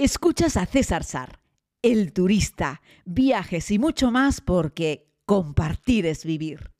Escuchas 0.00 0.56
a 0.56 0.64
César 0.64 1.02
Sar, 1.02 1.40
el 1.82 2.12
turista, 2.12 2.82
viajes 3.04 3.68
y 3.72 3.80
mucho 3.80 4.12
más 4.12 4.40
porque 4.40 5.08
compartir 5.26 6.06
es 6.06 6.24
vivir. 6.24 6.70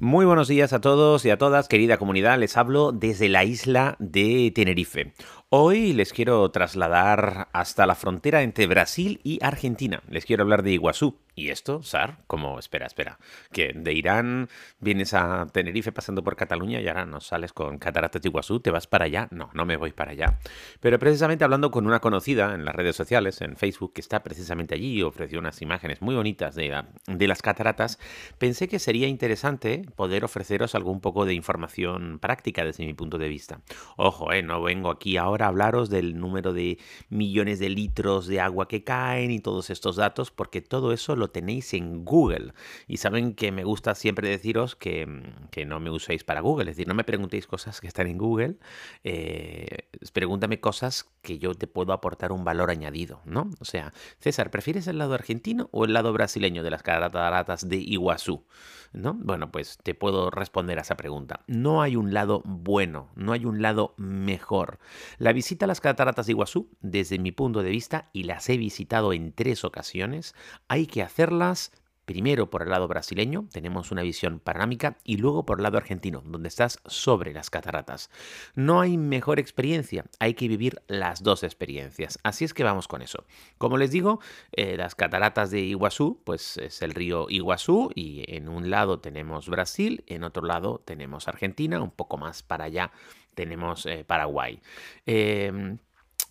Muy 0.00 0.26
buenos 0.26 0.48
días 0.48 0.72
a 0.72 0.80
todos 0.80 1.24
y 1.24 1.30
a 1.30 1.38
todas, 1.38 1.68
querida 1.68 1.98
comunidad. 1.98 2.36
Les 2.40 2.56
hablo 2.56 2.90
desde 2.90 3.28
la 3.28 3.44
isla 3.44 3.94
de 4.00 4.50
Tenerife. 4.52 5.12
Hoy 5.50 5.92
les 5.92 6.12
quiero 6.12 6.50
trasladar 6.50 7.48
hasta 7.52 7.86
la 7.86 7.94
frontera 7.94 8.42
entre 8.42 8.66
Brasil 8.66 9.20
y 9.22 9.38
Argentina. 9.40 10.02
Les 10.08 10.24
quiero 10.24 10.42
hablar 10.42 10.64
de 10.64 10.72
Iguazú. 10.72 11.16
¿Y 11.38 11.50
esto, 11.50 11.82
Sar? 11.82 12.16
Como, 12.26 12.58
espera, 12.58 12.86
espera, 12.86 13.18
que 13.52 13.74
de 13.74 13.92
Irán 13.92 14.48
vienes 14.80 15.12
a 15.12 15.46
Tenerife 15.52 15.92
pasando 15.92 16.24
por 16.24 16.34
Cataluña 16.34 16.80
y 16.80 16.88
ahora 16.88 17.04
no 17.04 17.20
sales 17.20 17.52
con 17.52 17.76
Cataratas 17.76 18.22
de 18.22 18.30
Iguazú, 18.30 18.60
te 18.60 18.70
vas 18.70 18.86
para 18.86 19.04
allá. 19.04 19.28
No, 19.30 19.50
no 19.52 19.66
me 19.66 19.76
voy 19.76 19.92
para 19.92 20.12
allá. 20.12 20.38
Pero 20.80 20.98
precisamente 20.98 21.44
hablando 21.44 21.70
con 21.70 21.86
una 21.86 22.00
conocida 22.00 22.54
en 22.54 22.64
las 22.64 22.74
redes 22.74 22.96
sociales, 22.96 23.42
en 23.42 23.58
Facebook, 23.58 23.92
que 23.92 24.00
está 24.00 24.22
precisamente 24.22 24.74
allí 24.74 24.94
y 24.94 25.02
ofreció 25.02 25.38
unas 25.38 25.60
imágenes 25.60 26.00
muy 26.00 26.14
bonitas 26.14 26.54
de, 26.54 26.82
de 27.06 27.28
las 27.28 27.42
cataratas, 27.42 27.98
pensé 28.38 28.66
que 28.66 28.78
sería 28.78 29.06
interesante 29.06 29.82
poder 29.94 30.24
ofreceros 30.24 30.74
algún 30.74 31.02
poco 31.02 31.26
de 31.26 31.34
información 31.34 32.18
práctica 32.18 32.64
desde 32.64 32.86
mi 32.86 32.94
punto 32.94 33.18
de 33.18 33.28
vista. 33.28 33.60
Ojo, 33.98 34.32
eh, 34.32 34.42
no 34.42 34.62
vengo 34.62 34.90
aquí 34.90 35.18
ahora 35.18 35.44
a 35.44 35.48
hablaros 35.48 35.90
del 35.90 36.18
número 36.18 36.54
de 36.54 36.78
millones 37.10 37.58
de 37.58 37.68
litros 37.68 38.26
de 38.26 38.40
agua 38.40 38.68
que 38.68 38.84
caen 38.84 39.30
y 39.32 39.40
todos 39.40 39.68
estos 39.68 39.96
datos, 39.96 40.30
porque 40.30 40.62
todo 40.62 40.94
eso 40.94 41.14
lo 41.14 41.25
tenéis 41.30 41.74
en 41.74 42.04
Google. 42.04 42.52
Y 42.86 42.98
saben 42.98 43.34
que 43.34 43.52
me 43.52 43.64
gusta 43.64 43.94
siempre 43.94 44.28
deciros 44.28 44.76
que, 44.76 45.06
mm, 45.06 45.66
no 45.66 45.80
me 45.80 45.90
uséis 45.90 46.24
para 46.24 46.40
Google. 46.40 46.70
Es 46.70 46.76
decir, 46.76 46.88
no 46.88 46.94
me 46.94 47.04
preguntéis 47.04 47.46
cosas 47.46 47.80
que 47.80 47.86
están 47.86 48.06
en 48.06 48.18
Google. 48.18 48.56
Eh, 49.04 49.88
pregúntame 50.12 50.60
cosas 50.60 51.10
que 51.26 51.38
yo 51.38 51.54
te 51.54 51.66
puedo 51.66 51.92
aportar 51.92 52.30
un 52.30 52.44
valor 52.44 52.70
añadido, 52.70 53.20
¿no? 53.24 53.50
O 53.58 53.64
sea, 53.64 53.92
César, 54.20 54.52
¿prefieres 54.52 54.86
el 54.86 54.98
lado 54.98 55.14
argentino 55.14 55.68
o 55.72 55.84
el 55.84 55.92
lado 55.92 56.12
brasileño 56.12 56.62
de 56.62 56.70
las 56.70 56.84
cataratas 56.84 57.68
de 57.68 57.78
Iguazú? 57.78 58.46
¿No? 58.92 59.14
Bueno, 59.14 59.50
pues 59.50 59.76
te 59.82 59.94
puedo 59.94 60.30
responder 60.30 60.78
a 60.78 60.82
esa 60.82 60.96
pregunta. 60.96 61.40
No 61.48 61.82
hay 61.82 61.96
un 61.96 62.14
lado 62.14 62.42
bueno, 62.44 63.10
no 63.16 63.32
hay 63.32 63.44
un 63.44 63.60
lado 63.60 63.94
mejor. 63.96 64.78
La 65.18 65.32
visita 65.32 65.64
a 65.64 65.68
las 65.68 65.80
cataratas 65.80 66.26
de 66.26 66.32
Iguazú, 66.32 66.70
desde 66.80 67.18
mi 67.18 67.32
punto 67.32 67.64
de 67.64 67.70
vista, 67.70 68.08
y 68.12 68.22
las 68.22 68.48
he 68.48 68.56
visitado 68.56 69.12
en 69.12 69.32
tres 69.32 69.64
ocasiones, 69.64 70.36
hay 70.68 70.86
que 70.86 71.02
hacerlas 71.02 71.72
Primero 72.06 72.48
por 72.48 72.62
el 72.62 72.70
lado 72.70 72.88
brasileño, 72.88 73.46
tenemos 73.52 73.90
una 73.90 74.02
visión 74.02 74.38
panorámica, 74.40 74.96
y 75.04 75.16
luego 75.18 75.44
por 75.44 75.58
el 75.58 75.64
lado 75.64 75.76
argentino, 75.76 76.22
donde 76.24 76.48
estás 76.48 76.78
sobre 76.86 77.32
las 77.32 77.50
cataratas. 77.50 78.10
No 78.54 78.80
hay 78.80 78.96
mejor 78.96 79.38
experiencia, 79.38 80.04
hay 80.20 80.34
que 80.34 80.48
vivir 80.48 80.80
las 80.86 81.22
dos 81.22 81.42
experiencias. 81.42 82.18
Así 82.22 82.44
es 82.44 82.54
que 82.54 82.64
vamos 82.64 82.88
con 82.88 83.02
eso. 83.02 83.24
Como 83.58 83.76
les 83.76 83.90
digo, 83.90 84.20
eh, 84.52 84.76
las 84.76 84.94
cataratas 84.94 85.50
de 85.50 85.60
Iguazú, 85.60 86.22
pues 86.24 86.56
es 86.58 86.80
el 86.80 86.94
río 86.94 87.26
Iguazú, 87.28 87.90
y 87.94 88.24
en 88.28 88.48
un 88.48 88.70
lado 88.70 89.00
tenemos 89.00 89.48
Brasil, 89.48 90.04
en 90.06 90.24
otro 90.24 90.46
lado 90.46 90.80
tenemos 90.84 91.28
Argentina, 91.28 91.82
un 91.82 91.90
poco 91.90 92.16
más 92.16 92.42
para 92.42 92.64
allá 92.64 92.92
tenemos 93.36 93.86
eh, 93.86 94.04
Paraguay. 94.04 94.60
Em, 95.04 95.78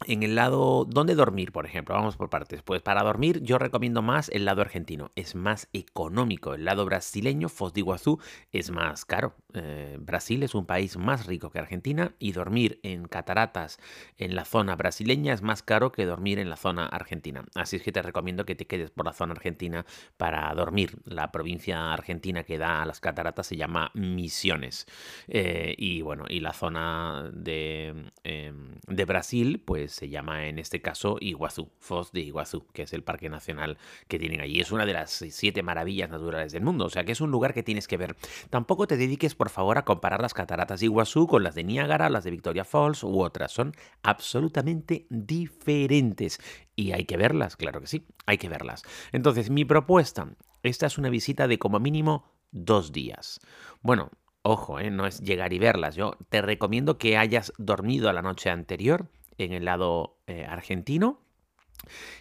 en 0.05 0.23
el 0.23 0.35
lado, 0.35 0.85
¿dónde 0.85 1.15
dormir, 1.15 1.51
por 1.51 1.65
ejemplo? 1.65 1.95
Vamos 1.95 2.17
por 2.17 2.29
partes. 2.29 2.61
Pues 2.61 2.81
para 2.81 3.03
dormir 3.03 3.41
yo 3.41 3.57
recomiendo 3.57 4.01
más 4.01 4.29
el 4.29 4.45
lado 4.45 4.61
argentino, 4.61 5.11
es 5.15 5.35
más 5.35 5.69
económico. 5.73 6.53
El 6.53 6.65
lado 6.65 6.85
brasileño, 6.85 7.49
Foz 7.49 7.73
de 7.73 7.79
Iguazú, 7.79 8.19
es 8.51 8.71
más 8.71 9.05
caro. 9.05 9.35
Eh, 9.53 9.97
Brasil 9.99 10.43
es 10.43 10.53
un 10.53 10.65
país 10.65 10.97
más 10.97 11.25
rico 11.27 11.49
que 11.49 11.59
Argentina 11.59 12.13
y 12.19 12.33
dormir 12.33 12.79
en 12.83 13.07
cataratas 13.07 13.79
en 14.17 14.35
la 14.35 14.43
zona 14.43 14.75
brasileña 14.75 15.33
es 15.33 15.41
más 15.41 15.63
caro 15.63 15.91
que 15.91 16.05
dormir 16.05 16.39
en 16.39 16.49
la 16.49 16.57
zona 16.57 16.85
argentina. 16.85 17.45
Así 17.55 17.77
es 17.77 17.81
que 17.81 17.91
te 17.91 18.01
recomiendo 18.01 18.45
que 18.45 18.55
te 18.55 18.67
quedes 18.67 18.91
por 18.91 19.05
la 19.05 19.13
zona 19.13 19.33
argentina 19.33 19.85
para 20.17 20.53
dormir. 20.53 20.97
La 21.05 21.31
provincia 21.31 21.93
argentina 21.93 22.43
que 22.43 22.57
da 22.57 22.81
a 22.81 22.85
las 22.85 22.99
cataratas 22.99 23.47
se 23.47 23.55
llama 23.57 23.91
Misiones. 23.93 24.87
Eh, 25.27 25.73
y 25.77 26.01
bueno, 26.01 26.25
y 26.27 26.41
la 26.41 26.53
zona 26.53 27.29
de, 27.33 28.11
em, 28.23 28.75
de 28.87 29.05
Brasil, 29.05 29.61
pues 29.65 29.84
se 29.89 30.09
llama 30.09 30.47
en 30.47 30.59
este 30.59 30.81
caso 30.81 31.17
Iguazú, 31.19 31.71
Foz 31.79 32.11
de 32.11 32.21
Iguazú, 32.21 32.65
que 32.73 32.83
es 32.83 32.93
el 32.93 33.03
parque 33.03 33.29
nacional 33.29 33.77
que 34.07 34.19
tienen 34.19 34.41
allí. 34.41 34.59
Es 34.59 34.71
una 34.71 34.85
de 34.85 34.93
las 34.93 35.23
siete 35.29 35.63
maravillas 35.63 36.09
naturales 36.09 36.51
del 36.51 36.63
mundo, 36.63 36.85
o 36.85 36.89
sea 36.89 37.03
que 37.03 37.11
es 37.11 37.21
un 37.21 37.31
lugar 37.31 37.53
que 37.53 37.63
tienes 37.63 37.87
que 37.87 37.97
ver. 37.97 38.15
Tampoco 38.49 38.87
te 38.87 38.97
dediques, 38.97 39.35
por 39.35 39.49
favor, 39.49 39.77
a 39.77 39.85
comparar 39.85 40.21
las 40.21 40.33
cataratas 40.33 40.79
de 40.79 40.87
Iguazú 40.87 41.27
con 41.27 41.43
las 41.43 41.55
de 41.55 41.63
Niágara, 41.63 42.09
las 42.09 42.23
de 42.23 42.31
Victoria 42.31 42.65
Falls 42.65 43.03
u 43.03 43.21
otras. 43.21 43.51
Son 43.51 43.73
absolutamente 44.03 45.07
diferentes. 45.09 46.39
Y 46.75 46.91
hay 46.91 47.05
que 47.05 47.17
verlas, 47.17 47.55
claro 47.55 47.81
que 47.81 47.87
sí, 47.87 48.05
hay 48.25 48.37
que 48.37 48.49
verlas. 48.49 48.83
Entonces, 49.11 49.49
mi 49.49 49.65
propuesta, 49.65 50.35
esta 50.63 50.87
es 50.87 50.97
una 50.97 51.09
visita 51.09 51.47
de 51.47 51.57
como 51.57 51.79
mínimo 51.79 52.33
dos 52.51 52.91
días. 52.91 53.39
Bueno, 53.81 54.11
ojo, 54.41 54.79
¿eh? 54.79 54.91
no 54.91 55.05
es 55.05 55.21
llegar 55.21 55.53
y 55.53 55.59
verlas. 55.59 55.95
Yo 55.95 56.17
te 56.29 56.41
recomiendo 56.41 56.97
que 56.97 57.17
hayas 57.17 57.53
dormido 57.57 58.11
la 58.11 58.21
noche 58.21 58.49
anterior 58.49 59.09
en 59.37 59.53
el 59.53 59.65
lado 59.65 60.17
eh, 60.27 60.45
argentino. 60.47 61.21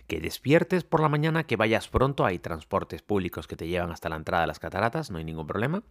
Que 0.07 0.21
despiertes 0.21 0.85
por 0.85 1.01
la 1.01 1.09
mañana, 1.09 1.45
que 1.45 1.57
vayas 1.57 1.89
pronto, 1.89 2.27
hay 2.27 2.39
transportes 2.39 3.03
públicos 3.03 3.47
que 3.47 3.57
te 3.57 3.67
llevan 3.67 3.93
hasta 3.93 4.09
la 4.09 4.17
entrada 4.17 4.43
de 4.43 4.49
las 4.49 4.59
cataratas, 4.59 5.11
no 5.11 5.19
hay 5.19 5.25
ningún 5.25 5.47
problema, 5.47 5.85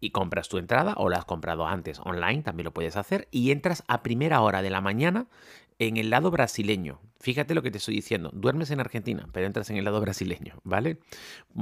y 0.00 0.10
compras 0.10 0.48
tu 0.48 0.58
entrada 0.58 0.94
o 0.96 1.08
la 1.08 1.18
has 1.18 1.26
comprado 1.26 1.66
antes 1.66 2.00
online, 2.00 2.42
también 2.42 2.64
lo 2.64 2.74
puedes 2.74 2.96
hacer, 2.96 3.28
y 3.30 3.52
entras 3.52 3.84
a 3.86 4.02
primera 4.02 4.40
hora 4.40 4.62
de 4.62 4.70
la 4.70 4.80
mañana 4.80 5.28
en 5.78 5.96
el 5.96 6.10
lado 6.10 6.30
brasileño. 6.30 7.00
Fíjate 7.20 7.54
lo 7.54 7.62
que 7.62 7.70
te 7.70 7.76
estoy 7.76 7.94
diciendo. 7.94 8.30
Duermes 8.32 8.70
en 8.70 8.80
Argentina, 8.80 9.28
pero 9.32 9.46
entras 9.46 9.68
en 9.68 9.76
el 9.76 9.84
lado 9.84 10.00
brasileño, 10.00 10.58
¿vale? 10.64 11.00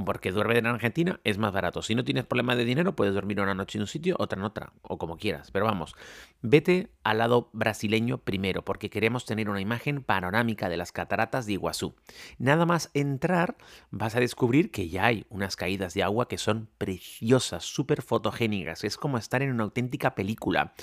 Porque 0.05 0.31
duermes 0.31 0.57
en 0.57 0.67
Argentina 0.67 1.19
es 1.25 1.37
más 1.37 1.51
barato. 1.51 1.81
Si 1.81 1.95
no 1.95 2.05
tienes 2.05 2.25
problema 2.25 2.55
de 2.55 2.63
dinero, 2.63 2.95
puedes 2.95 3.13
dormir 3.13 3.41
una 3.41 3.53
noche 3.53 3.77
en 3.77 3.81
un 3.81 3.87
sitio, 3.87 4.15
otra 4.19 4.39
en 4.39 4.45
otra, 4.45 4.71
o 4.83 4.97
como 4.97 5.17
quieras. 5.17 5.51
Pero 5.51 5.65
vamos, 5.65 5.95
vete 6.41 6.91
al 7.03 7.17
lado 7.17 7.49
brasileño 7.51 8.19
primero, 8.19 8.63
porque 8.63 8.89
queremos 8.89 9.25
tener 9.25 9.49
una 9.49 9.59
imagen 9.59 10.01
panorámica 10.01 10.69
de 10.69 10.77
las 10.77 10.93
cataratas 10.93 11.45
de 11.45 11.53
Iguazú. 11.53 11.93
Nada 12.37 12.65
más 12.65 12.89
entrar, 12.93 13.57
vas 13.91 14.15
a 14.15 14.21
descubrir 14.21 14.71
que 14.71 14.87
ya 14.87 15.07
hay 15.07 15.25
unas 15.29 15.57
caídas 15.57 15.93
de 15.93 16.03
agua 16.03 16.29
que 16.29 16.37
son 16.37 16.69
preciosas, 16.77 17.65
súper 17.65 18.01
fotogénicas. 18.01 18.85
Es 18.85 18.95
como 18.95 19.17
estar 19.17 19.41
en 19.41 19.51
una 19.51 19.63
auténtica 19.63 20.15
película. 20.15 20.73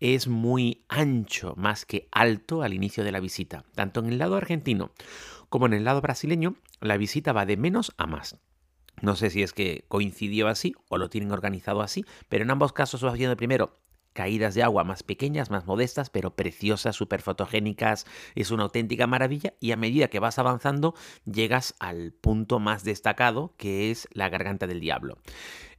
Es 0.00 0.26
muy 0.26 0.84
ancho, 0.88 1.54
más 1.56 1.86
que 1.86 2.08
alto 2.10 2.62
al 2.62 2.74
inicio 2.74 3.04
de 3.04 3.12
la 3.12 3.20
visita, 3.20 3.64
tanto 3.76 4.00
en 4.00 4.06
el 4.06 4.23
lado 4.24 4.36
argentino 4.36 4.90
como 5.54 5.66
en 5.66 5.72
el 5.72 5.84
lado 5.84 6.00
brasileño, 6.00 6.56
la 6.80 6.96
visita 6.96 7.32
va 7.32 7.46
de 7.46 7.56
menos 7.56 7.92
a 7.96 8.08
más. 8.08 8.40
No 9.00 9.14
sé 9.14 9.30
si 9.30 9.44
es 9.44 9.52
que 9.52 9.84
coincidió 9.86 10.48
así 10.48 10.74
o 10.88 10.98
lo 10.98 11.10
tienen 11.10 11.30
organizado 11.30 11.80
así, 11.80 12.04
pero 12.28 12.42
en 12.42 12.50
ambos 12.50 12.72
casos 12.72 13.04
va 13.04 13.12
haciendo 13.12 13.36
primero 13.36 13.78
caídas 14.14 14.54
de 14.54 14.64
agua 14.64 14.82
más 14.82 15.04
pequeñas, 15.04 15.50
más 15.50 15.64
modestas, 15.64 16.10
pero 16.10 16.34
preciosas, 16.34 16.96
súper 16.96 17.22
fotogénicas, 17.22 18.04
es 18.34 18.50
una 18.50 18.64
auténtica 18.64 19.06
maravilla 19.06 19.54
y 19.60 19.70
a 19.70 19.76
medida 19.76 20.08
que 20.08 20.18
vas 20.18 20.40
avanzando 20.40 20.94
llegas 21.24 21.76
al 21.78 22.10
punto 22.12 22.58
más 22.58 22.82
destacado 22.82 23.54
que 23.56 23.92
es 23.92 24.08
la 24.12 24.28
garganta 24.30 24.66
del 24.66 24.80
diablo. 24.80 25.18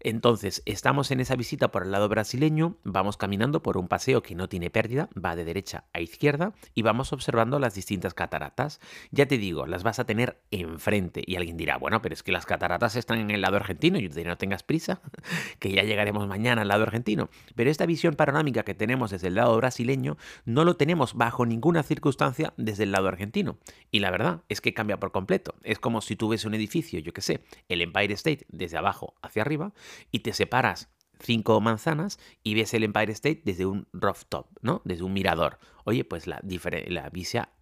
Entonces, 0.08 0.62
estamos 0.68 1.10
en 1.10 1.20
esa 1.20 1.36
visita 1.36 1.72
por 1.72 1.82
el 1.82 1.92
lado 1.92 2.08
brasileño, 2.08 2.78
vamos 2.84 3.18
caminando 3.18 3.64
por 3.64 3.76
un 3.76 3.88
paseo 3.88 4.22
que 4.22 4.36
no 4.36 4.48
tiene 4.48 4.70
pérdida, 4.70 5.10
va 5.18 5.36
de 5.36 5.44
derecha 5.44 5.86
a 5.94 6.00
izquierda 6.00 6.54
y 6.76 6.84
vamos 6.84 7.12
observando 7.12 7.58
las 7.58 7.74
distintas 7.74 8.14
cataratas. 8.14 8.80
Ya 9.10 9.26
te 9.26 9.40
digo, 9.40 9.66
las 9.66 9.82
vas 9.82 9.98
a 9.98 10.06
tener 10.06 10.38
enfrente 10.52 11.24
y 11.26 11.38
alguien 11.38 11.58
dirá, 11.58 11.78
bueno, 11.78 12.04
pero 12.04 12.14
es 12.14 12.22
que 12.22 12.32
las 12.32 12.46
cataratas 12.46 12.96
están 12.96 13.18
en 13.18 13.32
el 13.32 13.42
lado 13.42 13.56
argentino, 13.56 13.98
y 13.98 14.04
yo 14.04 14.12
te 14.12 14.24
no 14.24 14.38
tengas 14.38 14.62
prisa, 14.62 15.02
que 15.58 15.72
ya 15.72 15.82
llegaremos 15.82 16.28
mañana 16.28 16.62
al 16.62 16.68
lado 16.68 16.84
argentino. 16.84 17.32
Pero 17.56 17.72
esta 17.72 17.88
visión 17.88 18.14
panorámica 18.14 18.62
que 18.62 18.76
tenemos 18.76 19.10
desde 19.10 19.30
el 19.30 19.34
lado 19.34 19.58
brasileño 19.58 20.18
no 20.46 20.66
lo 20.66 20.76
tenemos 20.76 21.16
bajo 21.16 21.48
ninguna 21.48 21.82
circunstancia 21.82 22.54
desde 22.58 22.84
el 22.84 22.92
lado 22.92 23.08
argentino. 23.08 23.58
Y 23.90 24.02
la 24.02 24.12
verdad 24.12 24.44
es 24.50 24.62
que 24.62 24.76
cambia 24.76 25.00
por 25.00 25.12
completo. 25.12 25.56
Es 25.64 25.80
como 25.80 26.02
si 26.02 26.16
tuviese 26.16 26.48
un 26.48 26.54
edificio, 26.54 27.00
yo 27.00 27.12
que 27.12 27.22
sé, 27.22 27.44
el 27.70 27.82
Empire 27.82 28.14
State 28.14 28.46
desde 28.50 28.78
abajo 28.78 29.16
hacia 29.24 29.42
arriba 29.42 29.74
y 30.12 30.20
te 30.20 30.34
separas 30.34 30.90
cinco 31.20 31.60
manzanas 31.62 32.20
y 32.44 32.56
ves 32.56 32.74
el 32.74 32.84
Empire 32.84 33.12
State 33.12 33.42
desde 33.46 33.66
un 33.66 33.88
rooftop, 33.94 34.48
¿no? 34.62 34.82
Desde 34.86 35.04
un 35.04 35.14
mirador. 35.14 35.60
Oye, 35.86 36.04
pues 36.04 36.28
la, 36.28 36.42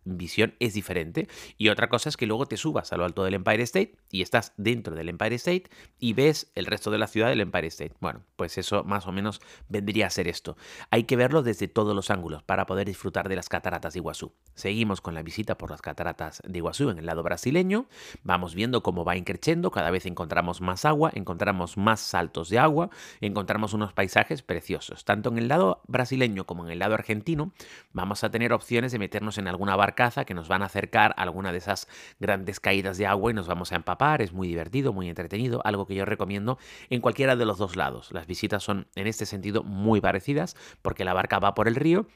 visión 0.05 0.55
es 0.59 0.73
diferente. 0.73 1.27
Y 1.57 1.69
otra 1.69 1.89
cosa 1.89 2.09
es 2.09 2.17
que 2.17 2.25
luego 2.25 2.45
te 2.45 2.57
subas 2.57 2.91
a 2.91 2.97
lo 2.97 3.05
alto 3.05 3.23
del 3.23 3.35
Empire 3.35 3.63
State 3.63 3.95
y 4.09 4.21
estás 4.21 4.53
dentro 4.57 4.95
del 4.95 5.09
Empire 5.09 5.35
State 5.35 5.65
y 5.99 6.13
ves 6.13 6.51
el 6.55 6.65
resto 6.65 6.89
de 6.89 6.97
la 6.97 7.07
ciudad 7.07 7.29
del 7.29 7.41
Empire 7.41 7.67
State. 7.67 7.93
Bueno, 7.99 8.23
pues 8.35 8.57
eso 8.57 8.83
más 8.83 9.07
o 9.07 9.11
menos 9.11 9.41
vendría 9.69 10.07
a 10.07 10.09
ser 10.09 10.27
esto. 10.27 10.57
Hay 10.89 11.03
que 11.03 11.15
verlo 11.15 11.43
desde 11.43 11.67
todos 11.67 11.95
los 11.95 12.09
ángulos 12.09 12.43
para 12.43 12.65
poder 12.65 12.87
disfrutar 12.87 13.29
de 13.29 13.35
las 13.35 13.49
cataratas 13.49 13.93
de 13.93 13.99
Iguazú. 13.99 14.33
Seguimos 14.55 15.01
con 15.01 15.13
la 15.13 15.23
visita 15.23 15.57
por 15.57 15.69
las 15.69 15.81
cataratas 15.81 16.41
de 16.47 16.57
Iguazú 16.57 16.89
en 16.89 16.99
el 16.99 17.05
lado 17.05 17.23
brasileño. 17.23 17.87
Vamos 18.23 18.55
viendo 18.55 18.83
cómo 18.83 19.03
va 19.03 19.17
increciendo, 19.17 19.71
cada 19.71 19.91
vez 19.91 20.05
encontramos 20.05 20.61
más 20.61 20.85
agua, 20.85 21.11
encontramos 21.13 21.77
más 21.77 21.99
saltos 21.99 22.49
de 22.49 22.59
agua, 22.59 22.89
encontramos 23.19 23.73
unos 23.73 23.93
paisajes 23.93 24.41
preciosos. 24.41 25.03
Tanto 25.05 25.29
en 25.29 25.37
el 25.37 25.47
lado 25.49 25.81
brasileño 25.87 26.45
como 26.45 26.65
en 26.65 26.71
el 26.71 26.79
lado 26.79 26.93
argentino 26.93 27.51
vamos 27.91 28.12
a 28.21 28.30
tener 28.30 28.51
opciones 28.51 28.92
de 28.92 29.00
meternos 29.00 29.38
en 29.38 29.48
alguna 29.48 29.77
barcaza 29.77 30.25
que 30.25 30.33
nos 30.33 30.50
van 30.50 30.62
a 30.62 30.65
acercar 30.65 31.13
a 31.15 31.21
alguna 31.21 31.54
de 31.54 31.60
esas 31.60 31.88
grandes 32.19 32.60
caídas 32.60 32.98
de 32.98 33.07
agua 33.07 33.31
y 33.31 33.33
nos 33.33 33.48
vamos 33.48 33.71
a 33.71 33.77
empapar. 33.77 34.21
Es 34.21 34.33
muy 34.33 34.50
divertido, 34.50 34.92
muy 34.92 35.07
entretenido, 35.07 35.62
algo 35.63 35.88
que 35.88 35.95
yo 35.95 36.04
recomiendo 36.04 36.60
en 36.89 37.00
cualquiera 37.00 37.38
de 37.38 37.45
los 37.45 37.57
dos 37.57 37.77
lados. 37.77 38.12
Las 38.12 38.27
visitas 38.27 38.62
son 38.62 38.88
en 38.95 39.07
este 39.07 39.25
sentido 39.25 39.63
muy 39.63 40.01
parecidas 40.01 40.57
porque 40.81 41.06
la 41.06 41.13
barca 41.13 41.39
va 41.39 41.54
por 41.54 41.69
el 41.69 41.75
río 41.75 42.07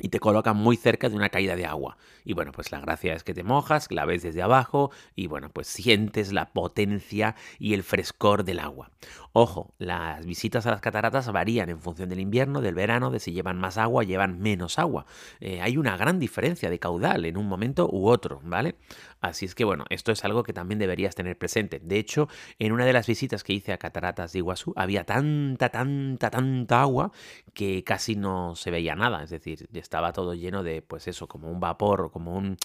y 0.00 0.08
te 0.08 0.20
colocan 0.20 0.56
muy 0.56 0.76
cerca 0.76 1.08
de 1.08 1.16
una 1.16 1.28
caída 1.28 1.56
de 1.56 1.66
agua. 1.66 1.96
Y 2.24 2.34
bueno, 2.34 2.52
pues 2.52 2.70
la 2.72 2.80
gracia 2.80 3.14
es 3.14 3.24
que 3.24 3.34
te 3.34 3.42
mojas, 3.42 3.90
la 3.90 4.04
ves 4.04 4.22
desde 4.22 4.42
abajo 4.42 4.90
y 5.14 5.26
bueno, 5.26 5.50
pues 5.50 5.66
sientes 5.66 6.32
la 6.32 6.52
potencia 6.52 7.34
y 7.58 7.74
el 7.74 7.82
frescor 7.82 8.44
del 8.44 8.60
agua. 8.60 8.90
Ojo, 9.32 9.74
las 9.78 10.26
visitas 10.26 10.66
a 10.66 10.70
las 10.70 10.80
cataratas 10.80 11.30
varían 11.30 11.68
en 11.68 11.80
función 11.80 12.08
del 12.08 12.20
invierno, 12.20 12.60
del 12.60 12.74
verano, 12.74 13.10
de 13.10 13.20
si 13.20 13.32
llevan 13.32 13.58
más 13.58 13.78
agua, 13.78 14.02
llevan 14.02 14.40
menos 14.40 14.78
agua. 14.78 15.06
Eh, 15.40 15.60
hay 15.60 15.76
una 15.76 15.96
gran 15.96 16.18
diferencia 16.18 16.70
de 16.70 16.78
caudal 16.78 17.24
en 17.24 17.36
un 17.36 17.46
momento 17.46 17.88
u 17.90 18.08
otro, 18.08 18.40
¿vale? 18.42 18.76
Así 19.20 19.44
es 19.44 19.54
que 19.54 19.64
bueno, 19.64 19.84
esto 19.90 20.12
es 20.12 20.24
algo 20.24 20.42
que 20.42 20.52
también 20.52 20.78
deberías 20.78 21.14
tener 21.14 21.36
presente. 21.36 21.80
De 21.82 21.98
hecho, 21.98 22.28
en 22.58 22.72
una 22.72 22.84
de 22.84 22.92
las 22.92 23.06
visitas 23.06 23.44
que 23.44 23.52
hice 23.52 23.72
a 23.72 23.78
cataratas 23.78 24.32
de 24.32 24.38
Iguazú 24.38 24.72
había 24.76 25.04
tanta, 25.04 25.68
tanta, 25.68 26.30
tanta 26.30 26.80
agua 26.80 27.12
que 27.54 27.84
casi 27.84 28.16
no 28.16 28.54
se 28.54 28.70
veía 28.70 28.94
nada. 28.94 29.22
Es 29.22 29.30
decir, 29.30 29.68
estaba 29.78 30.12
todo 30.12 30.34
lleno 30.34 30.62
de, 30.62 30.82
pues 30.82 31.08
eso, 31.08 31.26
como 31.26 31.50
un 31.50 31.60
vapor, 31.60 32.10
como 32.10 32.36
un, 32.36 32.56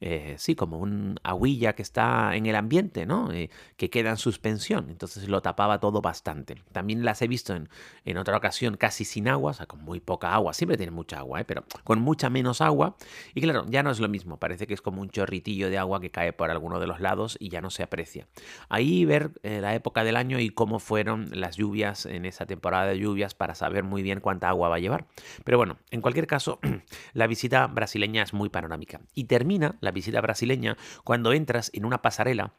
eh, 0.00 0.34
sí, 0.38 0.54
como 0.54 0.78
un 0.78 1.18
aguilla 1.22 1.74
que 1.74 1.82
está 1.82 2.36
en 2.36 2.46
el 2.46 2.56
ambiente, 2.56 3.06
¿no? 3.06 3.32
Eh, 3.32 3.50
que 3.76 3.90
queda 3.90 4.10
en 4.10 4.16
suspensión. 4.16 4.90
Entonces 4.90 5.28
lo 5.28 5.42
tapaba 5.42 5.80
todo 5.80 6.00
bastante. 6.00 6.56
También 6.72 7.04
las 7.04 7.22
he 7.22 7.28
visto 7.28 7.54
en, 7.54 7.68
en 8.04 8.16
otra 8.16 8.36
ocasión 8.36 8.76
casi 8.76 9.04
sin 9.04 9.28
agua, 9.28 9.52
o 9.52 9.54
sea, 9.54 9.66
con 9.66 9.82
muy 9.82 10.00
poca 10.00 10.34
agua. 10.34 10.52
Siempre 10.54 10.76
tiene 10.76 10.92
mucha 10.92 11.18
agua, 11.18 11.40
¿eh? 11.40 11.44
pero 11.44 11.64
con 11.84 12.00
mucha 12.00 12.30
menos 12.30 12.60
agua. 12.60 12.96
Y 13.34 13.40
claro, 13.40 13.66
ya 13.68 13.82
no 13.82 13.90
es 13.90 14.00
lo 14.00 14.08
mismo. 14.08 14.38
Parece 14.38 14.66
que 14.66 14.74
es 14.74 14.82
como 14.82 15.00
un 15.00 15.10
chorritillo 15.10 15.70
de 15.70 15.78
agua 15.78 16.00
que 16.00 16.10
cae 16.10 16.32
por 16.32 16.50
alguno 16.50 16.80
de 16.80 16.86
los 16.86 17.00
lados 17.00 17.36
y 17.40 17.48
ya 17.48 17.60
no 17.60 17.70
se 17.70 17.82
aprecia. 17.82 18.26
Ahí 18.68 19.04
ver 19.04 19.32
la 19.42 19.74
época 19.74 20.04
del 20.04 20.16
año 20.16 20.38
y 20.38 20.50
cómo 20.50 20.78
fueron 20.78 21.28
las 21.32 21.56
lluvias 21.56 22.06
en 22.06 22.24
esa 22.24 22.46
temporada 22.46 22.86
de 22.86 22.98
lluvias 22.98 23.34
para 23.34 23.54
saber 23.54 23.84
muy 23.84 24.02
bien 24.02 24.20
cuánta 24.20 24.48
agua 24.48 24.68
va 24.68 24.76
a 24.76 24.78
llevar. 24.78 25.06
Pero 25.44 25.58
bueno, 25.58 25.78
en 25.90 26.00
cualquier 26.00 26.26
caso, 26.26 26.58
la 27.12 27.26
visita 27.26 27.66
brasileña 27.66 28.22
es 28.22 28.32
muy 28.32 28.48
panorámica. 28.48 29.00
Y 29.14 29.24
termina 29.24 29.76
la 29.80 29.90
visita 29.90 30.20
brasileña 30.20 30.76
cuando 31.04 31.32
entras 31.32 31.70
en 31.74 31.84
una 31.84 32.02
pasarela 32.02 32.54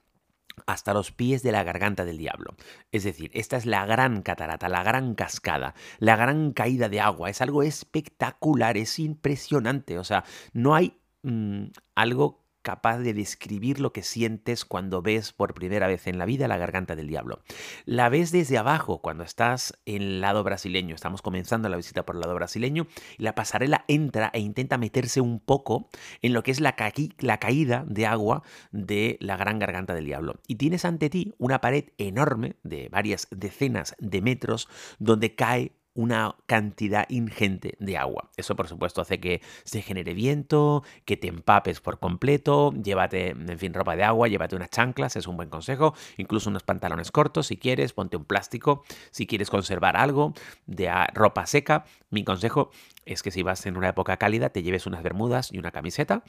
hasta 0.67 0.93
los 0.93 1.11
pies 1.11 1.41
de 1.43 1.51
la 1.51 1.63
garganta 1.63 2.05
del 2.05 2.17
diablo. 2.17 2.55
Es 2.91 3.03
decir, 3.03 3.31
esta 3.33 3.57
es 3.57 3.65
la 3.65 3.85
gran 3.85 4.21
catarata, 4.21 4.69
la 4.69 4.83
gran 4.83 5.15
cascada, 5.15 5.73
la 5.99 6.15
gran 6.15 6.53
caída 6.53 6.89
de 6.89 7.01
agua. 7.01 7.29
Es 7.29 7.41
algo 7.41 7.63
espectacular, 7.63 8.77
es 8.77 8.99
impresionante. 8.99 9.97
O 9.97 10.03
sea, 10.03 10.23
no 10.53 10.75
hay 10.75 10.99
mm, 11.23 11.65
algo 11.95 12.42
capaz 12.63 12.97
de 12.97 13.13
describir 13.13 13.79
lo 13.79 13.93
que 13.93 14.01
sientes 14.01 14.65
cuando 14.65 15.01
ves 15.01 15.33
por 15.33 15.53
primera 15.53 15.87
vez 15.87 16.07
en 16.07 16.17
la 16.17 16.25
vida 16.25 16.47
la 16.47 16.57
garganta 16.57 16.95
del 16.95 17.07
diablo. 17.07 17.41
La 17.85 18.09
ves 18.09 18.31
desde 18.31 18.57
abajo 18.57 19.01
cuando 19.01 19.23
estás 19.23 19.77
en 19.85 20.01
el 20.01 20.21
lado 20.21 20.43
brasileño. 20.43 20.95
Estamos 20.95 21.21
comenzando 21.21 21.69
la 21.69 21.77
visita 21.77 22.05
por 22.05 22.15
el 22.15 22.21
lado 22.21 22.33
brasileño 22.33 22.87
y 23.17 23.23
la 23.23 23.35
pasarela 23.35 23.85
entra 23.87 24.31
e 24.33 24.39
intenta 24.39 24.77
meterse 24.77 25.21
un 25.21 25.39
poco 25.39 25.89
en 26.21 26.33
lo 26.33 26.41
que 26.41 26.51
es 26.51 26.59
la, 26.59 26.75
la 27.19 27.37
caída 27.37 27.85
de 27.87 28.07
agua 28.07 28.43
de 28.71 29.17
la 29.19 29.37
gran 29.37 29.59
garganta 29.59 29.93
del 29.93 30.05
diablo. 30.05 30.39
Y 30.47 30.55
tienes 30.55 30.85
ante 30.85 31.09
ti 31.09 31.35
una 31.37 31.61
pared 31.61 31.89
enorme 31.97 32.55
de 32.63 32.89
varias 32.89 33.27
decenas 33.29 33.95
de 33.99 34.21
metros 34.21 34.69
donde 34.99 35.35
cae 35.35 35.73
una 35.95 36.35
cantidad 36.47 37.05
ingente 37.09 37.75
de 37.79 37.97
agua. 37.97 38.29
Eso 38.37 38.55
por 38.55 38.67
supuesto 38.67 39.01
hace 39.01 39.19
que 39.19 39.41
se 39.63 39.81
genere 39.81 40.13
viento, 40.13 40.83
que 41.05 41.17
te 41.17 41.27
empapes 41.27 41.81
por 41.81 41.99
completo, 41.99 42.73
llévate, 42.73 43.29
en 43.29 43.59
fin, 43.59 43.73
ropa 43.73 43.95
de 43.95 44.03
agua, 44.03 44.27
llévate 44.27 44.55
unas 44.55 44.69
chanclas, 44.69 45.15
es 45.15 45.27
un 45.27 45.37
buen 45.37 45.49
consejo, 45.49 45.93
incluso 46.17 46.49
unos 46.49 46.63
pantalones 46.63 47.11
cortos 47.11 47.47
si 47.47 47.57
quieres, 47.57 47.93
ponte 47.93 48.17
un 48.17 48.25
plástico, 48.25 48.83
si 49.11 49.27
quieres 49.27 49.49
conservar 49.49 49.97
algo 49.97 50.33
de 50.65 50.89
ropa 51.13 51.45
seca, 51.45 51.85
mi 52.09 52.23
consejo 52.23 52.71
es 53.05 53.21
que 53.21 53.31
si 53.31 53.43
vas 53.43 53.65
en 53.65 53.77
una 53.77 53.89
época 53.89 54.17
cálida 54.17 54.49
te 54.49 54.63
lleves 54.63 54.85
unas 54.85 55.03
bermudas 55.03 55.51
y 55.51 55.57
una 55.57 55.71
camiseta 55.71 56.23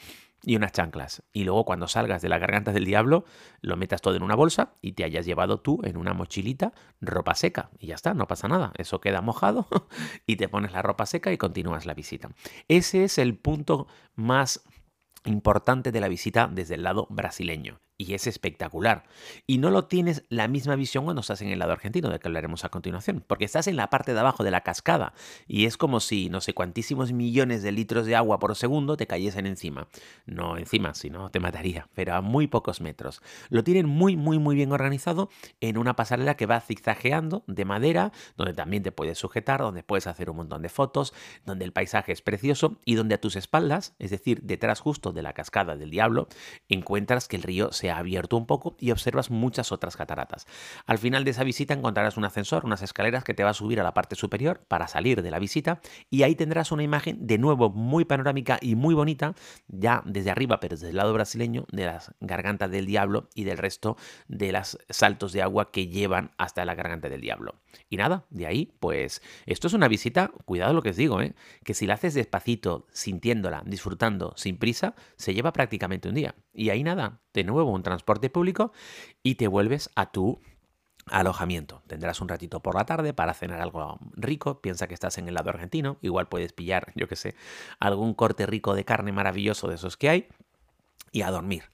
y 0.44 0.56
unas 0.56 0.72
chanclas. 0.72 1.22
Y 1.32 1.44
luego 1.44 1.64
cuando 1.64 1.88
salgas 1.88 2.22
de 2.22 2.28
la 2.28 2.38
garganta 2.38 2.72
del 2.72 2.84
diablo, 2.84 3.24
lo 3.60 3.76
metas 3.76 4.00
todo 4.00 4.16
en 4.16 4.22
una 4.22 4.34
bolsa 4.34 4.74
y 4.80 4.92
te 4.92 5.04
hayas 5.04 5.26
llevado 5.26 5.60
tú 5.60 5.80
en 5.84 5.96
una 5.96 6.14
mochilita 6.14 6.72
ropa 7.00 7.34
seca. 7.34 7.70
Y 7.78 7.88
ya 7.88 7.94
está, 7.94 8.14
no 8.14 8.26
pasa 8.26 8.48
nada. 8.48 8.72
Eso 8.76 9.00
queda 9.00 9.20
mojado 9.20 9.66
y 10.26 10.36
te 10.36 10.48
pones 10.48 10.72
la 10.72 10.82
ropa 10.82 11.06
seca 11.06 11.32
y 11.32 11.38
continúas 11.38 11.86
la 11.86 11.94
visita. 11.94 12.30
Ese 12.68 13.04
es 13.04 13.18
el 13.18 13.36
punto 13.36 13.86
más 14.14 14.62
importante 15.24 15.92
de 15.92 16.00
la 16.00 16.08
visita 16.08 16.48
desde 16.52 16.74
el 16.74 16.82
lado 16.82 17.06
brasileño 17.10 17.80
y 17.96 18.14
es 18.14 18.26
espectacular. 18.26 19.04
Y 19.46 19.58
no 19.58 19.70
lo 19.70 19.84
tienes 19.84 20.24
la 20.28 20.48
misma 20.48 20.76
visión 20.76 21.04
cuando 21.04 21.20
estás 21.20 21.42
en 21.42 21.48
el 21.48 21.58
lado 21.58 21.72
argentino, 21.72 22.10
de 22.10 22.18
que 22.18 22.28
hablaremos 22.28 22.64
a 22.64 22.68
continuación, 22.68 23.24
porque 23.26 23.44
estás 23.44 23.66
en 23.66 23.76
la 23.76 23.90
parte 23.90 24.14
de 24.14 24.20
abajo 24.20 24.44
de 24.44 24.50
la 24.50 24.62
cascada 24.62 25.14
y 25.46 25.66
es 25.66 25.76
como 25.76 26.00
si 26.00 26.28
no 26.28 26.40
sé 26.40 26.54
cuantísimos 26.54 27.12
millones 27.12 27.62
de 27.62 27.72
litros 27.72 28.06
de 28.06 28.16
agua 28.16 28.38
por 28.38 28.54
segundo 28.56 28.96
te 28.96 29.06
cayesen 29.06 29.46
encima. 29.46 29.88
No 30.26 30.56
encima, 30.56 30.94
sino 30.94 31.30
te 31.30 31.40
mataría, 31.40 31.88
pero 31.94 32.14
a 32.14 32.20
muy 32.20 32.46
pocos 32.46 32.80
metros. 32.80 33.22
Lo 33.48 33.64
tienen 33.64 33.86
muy, 33.86 34.16
muy, 34.16 34.38
muy 34.38 34.56
bien 34.56 34.72
organizado 34.72 35.30
en 35.60 35.78
una 35.78 35.96
pasarela 35.96 36.36
que 36.36 36.46
va 36.46 36.60
zigzagueando 36.60 37.44
de 37.46 37.64
madera, 37.64 38.12
donde 38.36 38.54
también 38.54 38.82
te 38.82 38.92
puedes 38.92 39.18
sujetar, 39.18 39.60
donde 39.60 39.82
puedes 39.82 40.06
hacer 40.06 40.30
un 40.30 40.36
montón 40.36 40.62
de 40.62 40.68
fotos, 40.68 41.14
donde 41.44 41.64
el 41.64 41.72
paisaje 41.72 42.12
es 42.12 42.22
precioso 42.22 42.78
y 42.84 42.94
donde 42.94 43.14
a 43.14 43.20
tus 43.20 43.36
espaldas, 43.36 43.94
es 43.98 44.10
decir, 44.10 44.42
detrás 44.42 44.80
justo 44.80 45.12
de 45.12 45.22
la 45.22 45.32
cascada 45.32 45.76
del 45.76 45.90
diablo, 45.90 46.28
encuentras 46.68 47.28
que 47.28 47.36
el 47.36 47.42
río 47.42 47.72
se 47.72 47.83
ha 47.90 47.98
abierto 47.98 48.36
un 48.36 48.46
poco 48.46 48.76
y 48.78 48.90
observas 48.90 49.30
muchas 49.30 49.72
otras 49.72 49.96
cataratas. 49.96 50.46
Al 50.86 50.98
final 50.98 51.24
de 51.24 51.30
esa 51.30 51.44
visita 51.44 51.74
encontrarás 51.74 52.16
un 52.16 52.24
ascensor, 52.24 52.64
unas 52.64 52.82
escaleras 52.82 53.24
que 53.24 53.34
te 53.34 53.44
va 53.44 53.50
a 53.50 53.54
subir 53.54 53.80
a 53.80 53.84
la 53.84 53.94
parte 53.94 54.16
superior 54.16 54.64
para 54.68 54.88
salir 54.88 55.22
de 55.22 55.30
la 55.30 55.38
visita 55.38 55.80
y 56.10 56.22
ahí 56.22 56.34
tendrás 56.34 56.72
una 56.72 56.82
imagen 56.82 57.26
de 57.26 57.38
nuevo 57.38 57.70
muy 57.70 58.04
panorámica 58.04 58.58
y 58.60 58.74
muy 58.74 58.94
bonita, 58.94 59.34
ya 59.68 60.02
desde 60.04 60.30
arriba, 60.30 60.60
pero 60.60 60.76
desde 60.76 60.90
el 60.90 60.96
lado 60.96 61.12
brasileño, 61.12 61.66
de 61.70 61.86
las 61.86 62.12
gargantas 62.20 62.70
del 62.70 62.86
diablo 62.86 63.28
y 63.34 63.44
del 63.44 63.58
resto 63.58 63.96
de 64.28 64.52
los 64.52 64.78
saltos 64.88 65.32
de 65.32 65.42
agua 65.42 65.70
que 65.70 65.88
llevan 65.88 66.32
hasta 66.38 66.64
la 66.64 66.74
garganta 66.74 67.08
del 67.08 67.20
diablo. 67.20 67.60
Y 67.88 67.96
nada, 67.96 68.26
de 68.30 68.46
ahí, 68.46 68.72
pues 68.80 69.22
esto 69.46 69.66
es 69.66 69.74
una 69.74 69.88
visita, 69.88 70.30
cuidado 70.44 70.72
lo 70.72 70.82
que 70.82 70.90
os 70.90 70.96
digo, 70.96 71.20
¿eh? 71.20 71.34
que 71.64 71.74
si 71.74 71.86
la 71.86 71.94
haces 71.94 72.14
despacito, 72.14 72.86
sintiéndola, 72.92 73.62
disfrutando, 73.66 74.34
sin 74.36 74.58
prisa, 74.58 74.94
se 75.16 75.34
lleva 75.34 75.52
prácticamente 75.52 76.08
un 76.08 76.14
día. 76.14 76.34
Y 76.54 76.70
ahí 76.70 76.84
nada, 76.84 77.20
de 77.32 77.44
nuevo 77.44 77.70
un 77.70 77.82
transporte 77.82 78.30
público 78.30 78.72
y 79.22 79.34
te 79.34 79.48
vuelves 79.48 79.90
a 79.96 80.10
tu 80.12 80.40
alojamiento. 81.06 81.82
Tendrás 81.86 82.20
un 82.20 82.28
ratito 82.28 82.60
por 82.60 82.74
la 82.74 82.86
tarde 82.86 83.12
para 83.12 83.34
cenar 83.34 83.60
algo 83.60 83.98
rico. 84.12 84.60
Piensa 84.60 84.86
que 84.86 84.94
estás 84.94 85.18
en 85.18 85.28
el 85.28 85.34
lado 85.34 85.50
argentino. 85.50 85.98
Igual 86.00 86.28
puedes 86.28 86.52
pillar, 86.52 86.92
yo 86.94 87.08
que 87.08 87.16
sé, 87.16 87.34
algún 87.80 88.14
corte 88.14 88.46
rico 88.46 88.74
de 88.74 88.84
carne 88.84 89.12
maravilloso 89.12 89.68
de 89.68 89.74
esos 89.74 89.96
que 89.96 90.08
hay 90.08 90.28
y 91.12 91.22
a 91.22 91.30
dormir. 91.30 91.64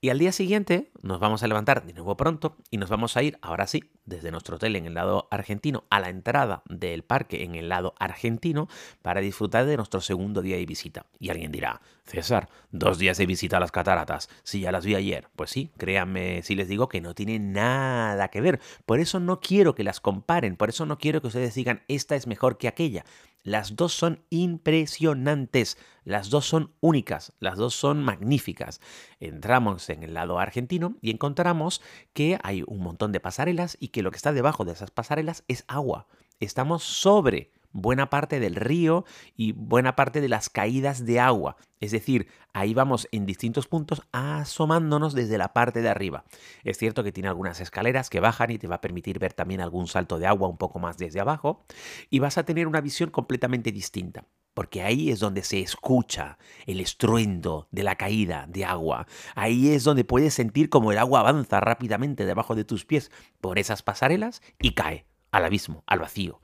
Y 0.00 0.10
al 0.10 0.20
día 0.20 0.30
siguiente 0.30 0.92
nos 1.02 1.18
vamos 1.18 1.42
a 1.42 1.48
levantar 1.48 1.84
de 1.84 1.92
nuevo 1.92 2.16
pronto 2.16 2.56
y 2.70 2.76
nos 2.76 2.88
vamos 2.88 3.16
a 3.16 3.22
ir, 3.24 3.36
ahora 3.42 3.66
sí, 3.66 3.90
desde 4.04 4.30
nuestro 4.30 4.54
hotel 4.54 4.76
en 4.76 4.86
el 4.86 4.94
lado 4.94 5.26
argentino 5.32 5.86
a 5.90 5.98
la 5.98 6.08
entrada 6.08 6.62
del 6.68 7.02
parque 7.02 7.42
en 7.42 7.56
el 7.56 7.68
lado 7.68 7.94
argentino 7.98 8.68
para 9.02 9.20
disfrutar 9.20 9.66
de 9.66 9.76
nuestro 9.76 10.00
segundo 10.00 10.40
día 10.40 10.56
de 10.56 10.66
visita. 10.66 11.06
Y 11.18 11.30
alguien 11.30 11.50
dirá, 11.50 11.80
César, 12.04 12.48
dos 12.70 12.98
días 12.98 13.18
de 13.18 13.26
visita 13.26 13.56
a 13.56 13.60
las 13.60 13.72
cataratas, 13.72 14.30
si 14.44 14.60
ya 14.60 14.70
las 14.70 14.86
vi 14.86 14.94
ayer. 14.94 15.30
Pues 15.34 15.50
sí, 15.50 15.72
créanme 15.76 16.44
si 16.44 16.54
les 16.54 16.68
digo 16.68 16.88
que 16.88 17.00
no 17.00 17.16
tiene 17.16 17.40
nada 17.40 18.28
que 18.28 18.40
ver. 18.40 18.60
Por 18.86 19.00
eso 19.00 19.18
no 19.18 19.40
quiero 19.40 19.74
que 19.74 19.82
las 19.82 19.98
comparen, 19.98 20.56
por 20.56 20.68
eso 20.68 20.86
no 20.86 20.98
quiero 20.98 21.20
que 21.20 21.26
ustedes 21.26 21.56
digan, 21.56 21.82
esta 21.88 22.14
es 22.14 22.28
mejor 22.28 22.56
que 22.56 22.68
aquella. 22.68 23.04
Las 23.42 23.76
dos 23.76 23.94
son 23.94 24.24
impresionantes, 24.30 25.78
las 26.04 26.28
dos 26.28 26.44
son 26.44 26.74
únicas, 26.80 27.32
las 27.38 27.56
dos 27.56 27.74
son 27.74 28.04
magníficas. 28.04 28.80
Entramos 29.20 29.87
en 29.90 30.02
el 30.02 30.14
lado 30.14 30.38
argentino 30.38 30.96
y 31.00 31.10
encontramos 31.10 31.82
que 32.12 32.38
hay 32.42 32.64
un 32.66 32.80
montón 32.80 33.12
de 33.12 33.20
pasarelas 33.20 33.76
y 33.80 33.88
que 33.88 34.02
lo 34.02 34.10
que 34.10 34.16
está 34.16 34.32
debajo 34.32 34.64
de 34.64 34.72
esas 34.72 34.90
pasarelas 34.90 35.44
es 35.48 35.64
agua. 35.68 36.06
Estamos 36.40 36.82
sobre 36.84 37.50
buena 37.72 38.10
parte 38.10 38.40
del 38.40 38.54
río 38.54 39.04
y 39.36 39.52
buena 39.52 39.96
parte 39.96 40.20
de 40.20 40.28
las 40.28 40.48
caídas 40.48 41.04
de 41.04 41.20
agua. 41.20 41.56
Es 41.80 41.92
decir, 41.92 42.28
ahí 42.52 42.74
vamos 42.74 43.08
en 43.12 43.26
distintos 43.26 43.66
puntos 43.68 44.02
asomándonos 44.12 45.14
desde 45.14 45.38
la 45.38 45.52
parte 45.52 45.82
de 45.82 45.88
arriba. 45.88 46.24
Es 46.64 46.78
cierto 46.78 47.04
que 47.04 47.12
tiene 47.12 47.28
algunas 47.28 47.60
escaleras 47.60 48.10
que 48.10 48.20
bajan 48.20 48.50
y 48.50 48.58
te 48.58 48.68
va 48.68 48.76
a 48.76 48.80
permitir 48.80 49.18
ver 49.18 49.32
también 49.32 49.60
algún 49.60 49.86
salto 49.86 50.18
de 50.18 50.26
agua 50.26 50.48
un 50.48 50.58
poco 50.58 50.78
más 50.78 50.98
desde 50.98 51.20
abajo 51.20 51.64
y 52.10 52.18
vas 52.18 52.38
a 52.38 52.44
tener 52.44 52.66
una 52.66 52.80
visión 52.80 53.10
completamente 53.10 53.70
distinta 53.70 54.24
porque 54.54 54.82
ahí 54.82 55.10
es 55.10 55.20
donde 55.20 55.42
se 55.42 55.60
escucha 55.60 56.38
el 56.66 56.80
estruendo 56.80 57.68
de 57.70 57.82
la 57.82 57.96
caída 57.96 58.46
de 58.48 58.64
agua. 58.64 59.06
Ahí 59.34 59.68
es 59.70 59.84
donde 59.84 60.04
puedes 60.04 60.34
sentir 60.34 60.68
como 60.68 60.92
el 60.92 60.98
agua 60.98 61.20
avanza 61.20 61.60
rápidamente 61.60 62.26
debajo 62.26 62.54
de 62.54 62.64
tus 62.64 62.84
pies 62.84 63.10
por 63.40 63.58
esas 63.58 63.82
pasarelas 63.82 64.42
y 64.60 64.72
cae 64.72 65.06
al 65.30 65.44
abismo, 65.44 65.84
al 65.86 66.00
vacío 66.00 66.40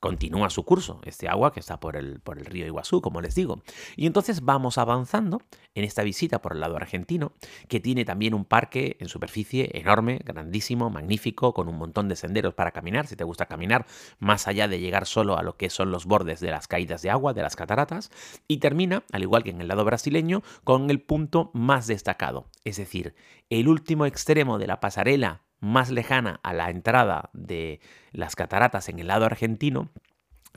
continúa 0.00 0.50
su 0.50 0.64
curso, 0.64 1.00
este 1.04 1.28
agua 1.28 1.52
que 1.52 1.60
está 1.60 1.80
por 1.80 1.96
el, 1.96 2.20
por 2.20 2.38
el 2.38 2.44
río 2.44 2.66
Iguazú, 2.66 3.00
como 3.00 3.20
les 3.20 3.34
digo. 3.34 3.62
Y 3.96 4.06
entonces 4.06 4.42
vamos 4.42 4.78
avanzando 4.78 5.42
en 5.74 5.84
esta 5.84 6.02
visita 6.02 6.40
por 6.40 6.52
el 6.52 6.60
lado 6.60 6.76
argentino, 6.76 7.32
que 7.68 7.80
tiene 7.80 8.04
también 8.04 8.34
un 8.34 8.44
parque 8.44 8.96
en 9.00 9.08
superficie 9.08 9.70
enorme, 9.74 10.20
grandísimo, 10.24 10.90
magnífico, 10.90 11.54
con 11.54 11.68
un 11.68 11.76
montón 11.76 12.08
de 12.08 12.16
senderos 12.16 12.54
para 12.54 12.72
caminar, 12.72 13.06
si 13.06 13.16
te 13.16 13.24
gusta 13.24 13.46
caminar, 13.46 13.86
más 14.18 14.48
allá 14.48 14.68
de 14.68 14.80
llegar 14.80 15.06
solo 15.06 15.36
a 15.36 15.42
lo 15.42 15.56
que 15.56 15.70
son 15.70 15.90
los 15.90 16.06
bordes 16.06 16.40
de 16.40 16.50
las 16.50 16.68
caídas 16.68 17.02
de 17.02 17.10
agua, 17.10 17.32
de 17.32 17.42
las 17.42 17.56
cataratas, 17.56 18.10
y 18.46 18.58
termina, 18.58 19.04
al 19.12 19.22
igual 19.22 19.42
que 19.42 19.50
en 19.50 19.60
el 19.60 19.68
lado 19.68 19.84
brasileño, 19.84 20.42
con 20.64 20.90
el 20.90 21.00
punto 21.00 21.50
más 21.54 21.86
destacado, 21.86 22.50
es 22.64 22.76
decir, 22.76 23.14
el 23.50 23.68
último 23.68 24.06
extremo 24.06 24.58
de 24.58 24.66
la 24.66 24.80
pasarela 24.80 25.47
más 25.60 25.90
lejana 25.90 26.40
a 26.42 26.52
la 26.52 26.70
entrada 26.70 27.30
de 27.32 27.80
las 28.12 28.36
cataratas 28.36 28.88
en 28.88 28.98
el 28.98 29.08
lado 29.08 29.24
argentino 29.24 29.90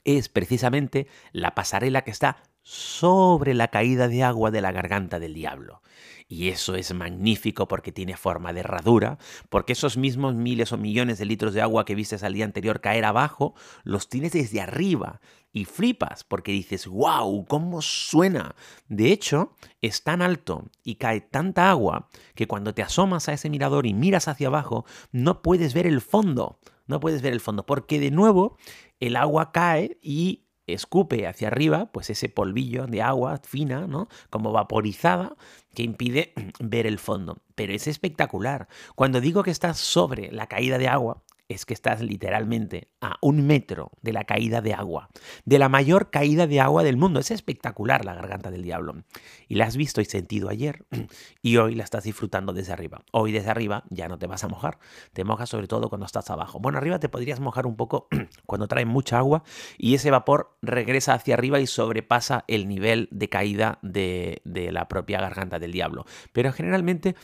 es 0.04 0.30
precisamente 0.30 1.08
la 1.32 1.54
pasarela 1.54 2.04
que 2.04 2.12
está 2.12 2.38
sobre 2.64 3.54
la 3.54 3.70
caída 3.70 4.08
de 4.08 4.24
agua 4.24 4.52
de 4.52 4.62
la 4.62 4.72
garganta 4.72 5.20
del 5.20 5.34
diablo. 5.34 5.82
Y 6.28 6.50
eso 6.50 6.76
es 6.76 6.94
magnífico 6.94 7.68
porque 7.68 7.92
tiene 7.92 8.16
forma 8.16 8.54
de 8.54 8.62
herradura, 8.62 9.18
porque 9.50 9.74
esos 9.74 9.98
mismos 9.98 10.34
miles 10.34 10.72
o 10.72 10.78
millones 10.78 11.18
de 11.18 11.26
litros 11.26 11.54
de 11.54 11.62
agua 11.62 11.84
que 11.86 11.96
viste 11.96 12.16
al 12.26 12.34
día 12.34 12.46
anterior 12.46 12.80
caer 12.80 13.04
abajo, 13.04 13.54
los 13.84 14.08
tienes 14.08 14.32
desde 14.32 14.62
arriba 14.62 15.20
y 15.54 15.66
flipas 15.66 16.24
porque 16.24 16.52
dices, 16.52 16.88
wow, 16.88 17.46
¿cómo 17.46 17.82
suena? 17.82 18.56
De 18.88 19.12
hecho, 19.12 19.54
es 19.82 20.04
tan 20.04 20.22
alto 20.22 20.70
y 20.84 20.96
cae 20.96 21.22
tanta 21.22 21.70
agua 21.70 22.10
que 22.36 22.48
cuando 22.48 22.74
te 22.74 22.84
asomas 22.84 23.28
a 23.30 23.34
ese 23.34 23.50
mirador 23.50 23.86
y 23.86 23.94
miras 23.94 24.28
hacia 24.28 24.48
abajo, 24.48 24.86
no 25.12 25.42
puedes 25.42 25.74
ver 25.74 25.88
el 25.88 26.02
fondo, 26.02 26.60
no 26.88 27.00
puedes 27.00 27.22
ver 27.22 27.34
el 27.34 27.42
fondo, 27.42 27.66
porque 27.66 28.00
de 28.00 28.12
nuevo 28.12 28.58
el 29.00 29.16
agua 29.16 29.52
cae 29.52 29.98
y 30.02 30.46
escupe 30.68 31.28
hacia 31.28 31.48
arriba, 31.48 31.92
pues 31.92 32.10
ese 32.10 32.30
polvillo 32.30 32.88
de 32.88 33.02
agua 33.02 33.42
fina, 33.44 33.88
¿no? 33.88 34.08
Como 34.30 34.52
vaporizada, 34.52 35.36
que 35.74 35.84
impide 35.84 36.34
ver 36.60 36.88
el 36.88 37.00
fondo. 37.00 37.42
Pero 37.56 37.74
es 37.74 37.88
espectacular. 37.88 38.68
Cuando 38.96 39.22
digo 39.22 39.44
que 39.44 39.52
estás 39.52 39.80
sobre 39.80 40.32
la 40.32 40.48
caída 40.48 40.78
de 40.78 40.88
agua, 40.88 41.24
es 41.52 41.66
que 41.66 41.74
estás 41.74 42.02
literalmente 42.02 42.90
a 43.02 43.18
un 43.22 43.46
metro 43.46 43.92
de 44.02 44.14
la 44.14 44.24
caída 44.24 44.62
de 44.62 44.74
agua, 44.74 45.10
de 45.46 45.60
la 45.60 45.70
mayor 45.70 46.10
caída 46.10 46.48
de 46.48 46.60
agua 46.60 46.84
del 46.84 46.98
mundo. 46.98 47.20
Es 47.20 47.32
espectacular 47.32 48.06
la 48.06 48.14
garganta 48.14 48.52
del 48.52 48.64
diablo. 48.64 49.04
Y 49.48 49.56
la 49.56 49.66
has 49.66 49.78
visto 49.78 50.02
y 50.02 50.06
sentido 50.06 50.50
ayer 50.50 50.86
y 51.42 51.58
hoy 51.58 51.76
la 51.76 51.84
estás 51.84 52.04
disfrutando 52.04 52.54
desde 52.54 52.74
arriba. 52.74 53.04
Hoy 53.12 53.32
desde 53.32 53.50
arriba 53.50 53.84
ya 53.90 54.08
no 54.08 54.18
te 54.18 54.28
vas 54.28 54.44
a 54.44 54.48
mojar, 54.48 54.80
te 55.14 55.24
mojas 55.24 55.50
sobre 55.50 55.68
todo 55.68 55.90
cuando 55.90 56.06
estás 56.06 56.30
abajo. 56.30 56.60
Bueno, 56.60 56.78
arriba 56.78 57.00
te 57.00 57.10
podrías 57.10 57.40
mojar 57.40 57.66
un 57.66 57.76
poco 57.76 58.08
cuando 58.46 58.68
trae 58.68 58.86
mucha 58.86 59.18
agua 59.18 59.44
y 59.78 59.96
ese 59.96 60.12
vapor 60.12 60.58
regresa 60.62 61.14
hacia 61.14 61.34
arriba 61.34 61.60
y 61.60 61.68
sobrepasa 61.68 62.46
el 62.48 62.68
nivel 62.68 63.08
de 63.12 63.30
caída 63.30 63.80
de, 63.82 64.42
de 64.46 64.72
la 64.72 64.88
propia 64.88 65.20
garganta 65.22 65.60
del 65.60 65.72
diablo. 65.72 66.06
Pero 66.34 66.52
generalmente 66.54 67.16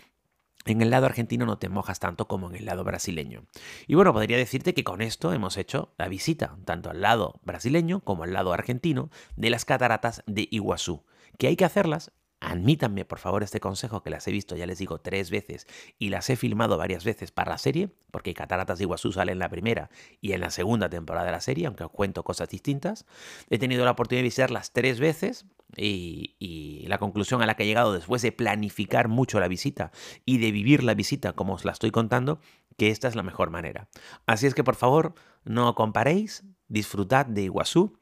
en 0.72 0.82
el 0.82 0.90
lado 0.90 1.06
argentino 1.06 1.46
no 1.46 1.58
te 1.58 1.70
mojas 1.70 2.00
tanto 2.00 2.28
como 2.28 2.50
en 2.50 2.56
el 2.56 2.66
lado 2.66 2.84
brasileño. 2.84 3.46
Y 3.88 3.96
bueno, 3.96 4.14
podría 4.14 4.38
decirte 4.38 4.74
que 4.74 4.84
con 4.84 5.02
esto 5.02 5.34
hemos 5.34 5.58
hecho 5.58 5.94
la 5.98 6.08
visita, 6.08 6.58
tanto 6.66 6.90
al 6.90 7.02
lado 7.02 7.40
brasileño 7.44 8.02
como 8.02 8.24
al 8.24 8.34
lado 8.34 8.54
argentino, 8.54 9.10
de 9.36 9.50
las 9.50 9.66
cataratas 9.66 10.24
de 10.26 10.48
Iguazú. 10.52 11.04
Que 11.38 11.48
hay 11.48 11.56
que 11.56 11.66
hacerlas 11.66 12.12
Admítanme, 12.40 13.04
por 13.04 13.18
favor, 13.18 13.42
este 13.42 13.60
consejo 13.60 14.04
que 14.04 14.12
las 14.12 14.28
he 14.28 14.32
visto, 14.32 14.56
ya 14.56 14.68
les 14.68 14.78
digo, 14.78 15.00
tres 15.00 15.32
veces 15.32 15.66
y 15.98 16.10
las 16.10 16.30
he 16.30 16.36
filmado 16.36 16.78
varias 16.78 17.04
veces 17.04 17.32
para 17.32 17.52
la 17.52 17.58
serie, 17.58 17.90
porque 18.12 18.36
Cataratas 18.36 18.78
de 18.78 18.84
Iguazú 18.84 19.12
sale 19.12 19.32
en 19.32 19.40
la 19.40 19.50
primera 19.50 19.90
y 20.22 20.34
en 20.34 20.42
la 20.42 20.52
segunda 20.52 20.88
temporada 20.88 21.26
de 21.26 21.32
la 21.32 21.42
serie, 21.42 21.66
aunque 21.66 21.84
os 21.84 21.92
cuento 21.92 22.24
cosas 22.24 22.50
distintas. 22.50 23.06
He 23.50 23.58
tenido 23.58 23.86
la 23.86 23.92
oportunidad 23.92 24.20
de 24.20 24.28
visitarlas 24.28 24.72
tres 24.72 25.00
veces 25.00 25.48
y, 25.76 26.36
y, 26.40 26.88
la 26.88 26.98
conclusión 26.98 27.42
a 27.42 27.46
la 27.46 27.56
que 27.56 27.64
he 27.64 27.68
llegado 27.68 27.94
después 27.94 28.22
de 28.22 28.32
planificar 28.32 29.08
mucho 29.08 29.40
la 29.40 29.48
visita 29.48 29.92
y 30.26 30.38
de 30.38 30.52
vivir 30.52 30.84
la 30.84 30.94
visita 30.94 31.34
como 31.34 31.54
os 31.54 31.66
la 31.66 31.74
estoy 31.74 31.92
contando, 31.92 32.40
que 32.78 32.90
esta 32.90 33.08
es 33.08 33.16
la 33.16 33.24
mejor 33.24 33.50
manera. 33.50 33.90
Así 34.26 34.48
es 34.48 34.54
que, 34.54 34.64
por 34.64 34.76
favor, 34.76 35.14
no 35.44 35.76
comparéis, 35.76 36.44
disfrutad 36.68 37.26
de 37.26 37.44
Iguazú, 37.44 38.00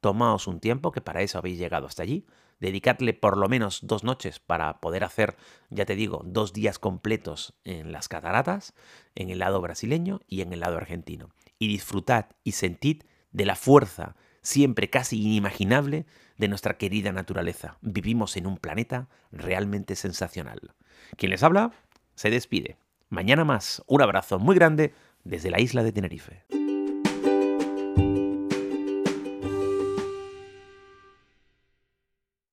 tomaos 0.00 0.46
un 0.46 0.60
tiempo, 0.60 0.92
que 0.92 1.00
para 1.00 1.22
eso 1.22 1.38
habéis 1.38 1.58
llegado 1.58 1.86
hasta 1.86 2.02
allí 2.02 2.26
dedicadle 2.64 3.12
por 3.12 3.36
lo 3.36 3.48
menos 3.48 3.80
dos 3.82 4.04
noches 4.04 4.38
para 4.38 4.80
poder 4.80 5.04
hacer, 5.04 5.36
ya 5.70 5.84
te 5.84 5.96
digo, 5.96 6.22
dos 6.24 6.52
días 6.52 6.78
completos 6.78 7.54
en 7.64 7.92
las 7.92 8.08
cataratas, 8.08 8.74
en 9.14 9.30
el 9.30 9.40
lado 9.40 9.60
brasileño 9.60 10.20
y 10.28 10.40
en 10.40 10.52
el 10.52 10.60
lado 10.60 10.76
argentino. 10.76 11.30
Y 11.58 11.68
disfrutad 11.68 12.26
y 12.42 12.52
sentid 12.52 13.02
de 13.32 13.44
la 13.44 13.56
fuerza 13.56 14.16
siempre 14.42 14.90
casi 14.90 15.20
inimaginable 15.20 16.06
de 16.36 16.48
nuestra 16.48 16.76
querida 16.76 17.12
naturaleza. 17.12 17.78
Vivimos 17.80 18.36
en 18.36 18.46
un 18.46 18.56
planeta 18.56 19.08
realmente 19.32 19.96
sensacional. 19.96 20.74
Quien 21.16 21.30
les 21.30 21.42
habla 21.42 21.72
se 22.14 22.30
despide. 22.30 22.76
Mañana 23.08 23.44
más. 23.44 23.82
Un 23.86 24.02
abrazo 24.02 24.38
muy 24.38 24.56
grande 24.56 24.94
desde 25.24 25.50
la 25.50 25.60
isla 25.60 25.82
de 25.82 25.92
Tenerife. 25.92 26.44